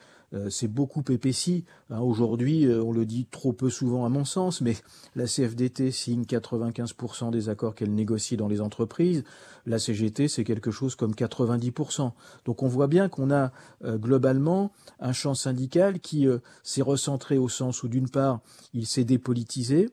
c'est 0.48 0.68
beaucoup 0.68 1.04
épaissi. 1.10 1.64
Hein, 1.90 2.00
aujourd'hui, 2.00 2.66
on 2.68 2.92
le 2.92 3.04
dit 3.04 3.26
trop 3.30 3.52
peu 3.52 3.70
souvent 3.70 4.04
à 4.04 4.08
mon 4.08 4.24
sens, 4.24 4.60
mais 4.60 4.76
la 5.14 5.26
CFDT 5.26 5.90
signe 5.90 6.22
95% 6.22 7.30
des 7.30 7.48
accords 7.48 7.74
qu'elle 7.74 7.94
négocie 7.94 8.36
dans 8.36 8.48
les 8.48 8.60
entreprises. 8.60 9.24
La 9.66 9.78
CGT, 9.78 10.28
c'est 10.28 10.44
quelque 10.44 10.70
chose 10.70 10.94
comme 10.94 11.12
90%. 11.12 12.12
Donc 12.44 12.62
on 12.62 12.68
voit 12.68 12.88
bien 12.88 13.08
qu'on 13.08 13.30
a 13.30 13.52
globalement 13.84 14.72
un 15.00 15.12
champ 15.12 15.34
syndical 15.34 16.00
qui 16.00 16.26
s'est 16.62 16.82
recentré 16.82 17.38
au 17.38 17.48
sens 17.48 17.82
où 17.82 17.88
d'une 17.88 18.08
part, 18.08 18.40
il 18.72 18.86
s'est 18.86 19.04
dépolitisé 19.04 19.90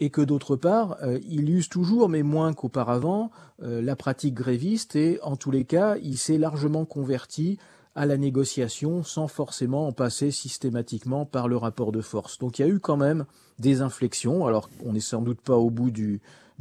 et 0.00 0.08
que 0.08 0.22
d'autre 0.22 0.56
part, 0.56 0.96
euh, 1.02 1.18
il 1.28 1.50
use 1.50 1.68
toujours, 1.68 2.08
mais 2.08 2.22
moins 2.22 2.54
qu'auparavant, 2.54 3.30
euh, 3.62 3.82
la 3.82 3.96
pratique 3.96 4.34
gréviste 4.34 4.96
et 4.96 5.20
en 5.22 5.36
tous 5.36 5.50
les 5.50 5.64
cas, 5.64 5.96
il 6.02 6.16
s'est 6.16 6.38
largement 6.38 6.86
converti 6.86 7.58
à 7.94 8.06
la 8.06 8.16
négociation 8.16 9.02
sans 9.02 9.28
forcément 9.28 9.88
en 9.88 9.92
passer 9.92 10.30
systématiquement 10.30 11.26
par 11.26 11.48
le 11.48 11.56
rapport 11.56 11.92
de 11.92 12.00
force. 12.00 12.38
Donc 12.38 12.58
il 12.58 12.62
y 12.62 12.64
a 12.64 12.68
eu 12.68 12.78
quand 12.78 12.96
même 12.96 13.24
des 13.58 13.82
inflexions. 13.82 14.46
Alors 14.46 14.70
on 14.84 14.92
n'est 14.92 15.00
sans 15.00 15.22
doute 15.22 15.40
pas 15.40 15.56
au 15.56 15.70
bout 15.70 15.90
du, 15.90 16.20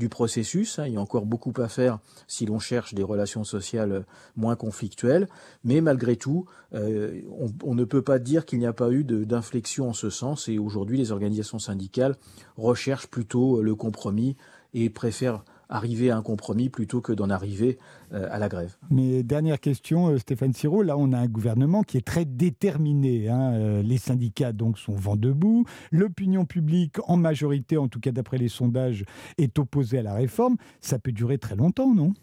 processus. 0.09 0.79
Hein. 0.79 0.87
Il 0.87 0.93
y 0.93 0.97
a 0.97 1.01
encore 1.01 1.25
beaucoup 1.25 1.53
à 1.57 1.67
faire 1.67 1.99
si 2.25 2.45
l'on 2.45 2.57
cherche 2.57 2.93
des 2.93 3.03
relations 3.03 3.43
sociales 3.43 4.05
moins 4.37 4.55
conflictuelles. 4.55 5.27
Mais 5.65 5.81
malgré 5.81 6.15
tout, 6.15 6.45
euh, 6.73 7.21
on, 7.65 7.75
ne 7.75 7.83
peut 7.83 8.01
pas 8.01 8.17
dire 8.17 8.45
qu'il 8.45 8.59
n'y 8.59 8.65
a 8.65 8.71
pas 8.71 8.91
eu 8.91 9.03
d'inflexion 9.03 9.89
en 9.89 9.93
ce 9.93 10.09
sens. 10.09 10.47
Et 10.47 10.57
aujourd'hui, 10.57 10.97
les 10.97 11.11
organisations 11.11 11.59
syndicales 11.59 12.15
recherchent 12.55 13.07
plutôt 13.07 13.61
le 13.61 13.75
compromis 13.75 14.37
et 14.73 14.89
préfèrent 14.89 15.43
arriver 15.69 16.09
à 16.09 16.17
un 16.17 16.21
compromis 16.21 16.69
plutôt 16.69 16.99
que 16.99 17.13
d'en 17.13 17.29
arriver 17.29 17.77
euh, 18.13 18.27
à 18.31 18.39
la 18.39 18.49
grève. 18.49 18.75
Mais 18.89 19.23
dernière 19.23 19.59
question, 19.59 20.09
euh, 20.09 20.17
Stéphane 20.17 20.53
Siro, 20.53 20.81
là 20.81 20.97
on 20.97 21.13
a 21.13 21.17
un 21.17 21.27
gouvernement 21.27 21.83
qui 21.83 21.97
est 21.97 22.05
très 22.05 22.25
déterminé. 22.25 23.29
Hein. 23.29 23.53
Euh, 23.53 23.81
les 23.83 23.97
syndicats 23.97 24.51
donc 24.51 24.79
sont 24.79 24.95
vent 24.95 25.15
debout, 25.15 25.65
l'opinion 25.91 26.45
publique 26.45 26.97
en 27.07 27.17
majorité, 27.17 27.77
en 27.77 27.87
tout 27.87 27.99
cas 27.99 28.11
d'après 28.11 28.37
les 28.37 28.49
sondages, 28.49 29.05
est 29.37 29.57
opposée 29.59 29.99
à 29.99 30.03
la 30.03 30.13
réforme. 30.13 30.57
Ça 30.81 30.99
peut 30.99 31.11
durer 31.11 31.37
très 31.37 31.55
longtemps, 31.55 31.93
non? 31.93 32.13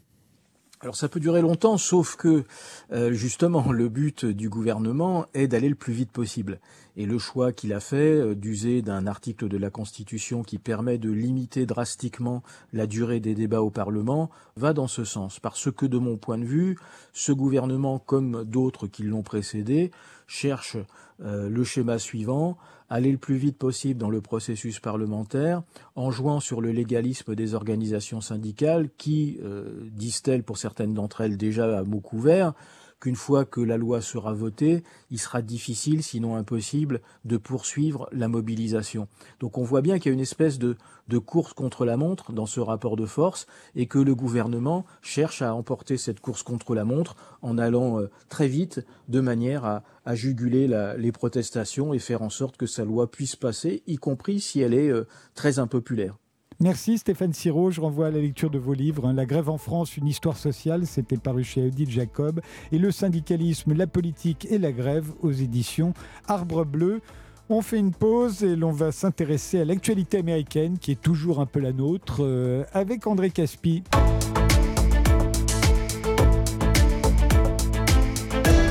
Alors 0.81 0.95
ça 0.95 1.09
peut 1.09 1.21
durer 1.21 1.41
longtemps, 1.41 1.79
sauf 1.79 2.17
que 2.17 2.45
euh, 2.93 3.13
justement 3.13 3.73
le 3.73 3.89
but 3.89 4.27
du 4.27 4.51
gouvernement 4.51 5.25
est 5.33 5.49
d'aller 5.49 5.71
le 5.71 5.75
plus 5.75 5.95
vite 5.95 6.13
possible. 6.13 6.61
Et 6.97 7.07
le 7.07 7.19
choix 7.19 7.53
qu'il 7.53 7.73
a 7.73 7.81
fait 7.81 8.21
euh, 8.21 8.35
d'user 8.35 8.83
d'un 8.83 9.07
article 9.07 9.49
de 9.49 9.57
la 9.57 9.71
Constitution 9.71 10.43
qui 10.43 10.59
permet 10.59 10.99
de 10.99 11.11
limiter 11.11 11.67
drastiquement 11.67 12.43
la 12.73 12.87
durée 12.87 13.21
des 13.21 13.35
débats 13.35 13.63
au 13.63 13.71
Parlement 13.71 14.31
va 14.57 14.73
dans 14.73 14.89
ce 14.89 15.05
sens. 15.05 15.39
Parce 15.41 15.71
que 15.71 15.87
de 15.87 15.99
mon 15.99 16.17
point 16.17 16.39
de 16.39 16.45
vue, 16.45 16.79
ce 17.13 17.33
gouvernement, 17.33 17.99
comme 17.99 18.45
d'autres 18.45 18.87
qui 18.87 19.03
l'ont 19.03 19.23
précédé, 19.23 19.91
cherche 20.27 20.77
euh, 21.23 21.49
le 21.49 21.65
schéma 21.65 21.99
suivant, 21.99 22.57
aller 22.89 23.11
le 23.11 23.19
plus 23.19 23.37
vite 23.37 23.57
possible 23.57 23.99
dans 23.99 24.11
le 24.11 24.21
processus 24.21 24.81
parlementaire, 24.81 25.63
en 25.95 26.11
jouant 26.11 26.41
sur 26.41 26.61
le 26.61 26.73
légalisme 26.73 27.35
des 27.35 27.55
organisations 27.55 28.21
syndicales 28.21 28.91
qui, 28.97 29.39
euh, 29.43 29.89
disent-elles 29.93 30.43
pour 30.43 30.59
certaines 30.59 30.95
d'entre 30.95 31.21
elles 31.23 31.37
déjà 31.37 31.79
à 31.79 31.83
mots 31.85 32.01
couverts, 32.01 32.53
qu'une 33.01 33.17
fois 33.17 33.45
que 33.45 33.61
la 33.61 33.77
loi 33.77 34.01
sera 34.01 34.33
votée, 34.33 34.83
il 35.11 35.19
sera 35.19 35.43
difficile, 35.43 36.03
sinon 36.03 36.37
impossible, 36.37 37.01
de 37.25 37.37
poursuivre 37.37 38.09
la 38.13 38.29
mobilisation. 38.29 39.09
Donc 39.41 39.59
on 39.59 39.65
voit 39.65 39.83
bien 39.83 39.99
qu'il 39.99 40.11
y 40.11 40.13
a 40.13 40.15
une 40.15 40.21
espèce 40.21 40.59
de, 40.59 40.77
course 41.19 41.53
contre 41.53 41.85
la 41.85 41.97
montre 41.97 42.33
dans 42.33 42.47
ce 42.47 42.61
rapport 42.61 42.97
de 42.97 43.07
force 43.07 43.47
et 43.75 43.87
que 43.87 43.99
le 43.99 44.15
gouvernement 44.15 44.85
cherche 45.03 45.43
à 45.43 45.55
emporter 45.55 45.97
cette 45.97 46.21
course 46.21 46.43
contre 46.43 46.75
la 46.75 46.85
montre 46.85 47.17
en 47.43 47.59
allant 47.59 48.01
euh, 48.01 48.11
très 48.29 48.49
vite 48.49 48.85
de 49.09 49.21
manière 49.21 49.65
à, 49.65 49.83
juguler 50.15 50.69
les 50.99 51.13
protestations 51.13 51.93
et 51.93 51.99
faire 51.99 52.23
en 52.23 52.31
sorte 52.31 52.57
que 52.57 52.67
sa 52.67 52.85
loi 52.85 53.11
puisse 53.11 53.35
passer, 53.35 53.83
y 53.89 53.97
compris 53.97 54.41
si 54.41 54.61
elle 54.61 54.73
est 54.73 54.89
euh, 54.89 55.07
très 55.35 55.59
impopulaire. 55.59 56.17
Merci 56.59 56.97
Stéphane 56.97 57.35
Siro. 57.35 57.71
Je 57.71 57.83
renvoie 57.83 58.07
à 58.07 58.11
la 58.11 58.21
lecture 58.21 58.49
de 58.49 58.59
vos 58.59 58.73
livres. 58.73 59.07
Hein. 59.07 59.13
La 59.13 59.27
grève 59.27 59.51
en 59.51 59.59
France, 59.59 59.99
une 59.99 60.07
histoire 60.07 60.39
sociale, 60.39 60.87
c'était 60.87 61.19
paru 61.19 61.45
chez 61.45 61.67
Odile 61.67 61.91
Jacob. 61.91 62.41
Et 62.73 62.79
le 62.79 62.91
syndicalisme, 62.91 63.75
la 63.75 63.87
politique 63.87 64.47
et 64.51 64.57
la 64.57 64.73
grève 64.73 65.13
aux 65.21 65.33
éditions 65.33 65.93
Arbre 66.27 66.65
Bleu. 66.65 67.03
On 67.51 67.61
fait 67.61 67.79
une 67.79 67.93
pause 67.93 68.43
et 68.43 68.57
l'on 68.57 68.73
va 68.73 68.91
s'intéresser 68.91 69.61
à 69.61 69.65
l'actualité 69.67 70.19
américaine 70.19 70.79
qui 70.79 70.93
est 70.93 71.01
toujours 71.01 71.41
un 71.41 71.47
peu 71.47 71.61
la 71.61 71.73
nôtre 71.73 72.19
euh, 72.21 72.65
avec 72.73 73.07
André 73.07 73.31
Caspi. 73.31 73.85